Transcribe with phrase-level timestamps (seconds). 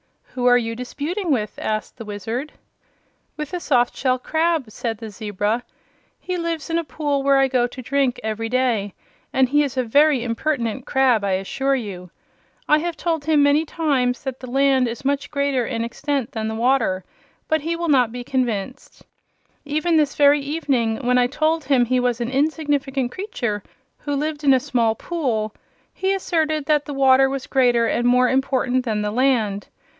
[0.33, 2.53] "Who are you disputing with?" asked the Wizard.
[3.37, 5.63] "With a soft shell crab," said the zebra.
[6.19, 8.95] "He lives in a pool where I go to drink every day,
[9.33, 12.09] and he is a very impertinent crab, I assure you.
[12.67, 16.47] I have told him many times that the land is much greater in extent than
[16.47, 17.03] the water,
[17.49, 19.05] but he will not be convinced.
[19.65, 23.61] Even this very evening, when I told him he was an insignificant creature
[23.99, 25.53] who lived in a small pool,
[25.93, 29.67] he asserted that the water was greater and more important than the land.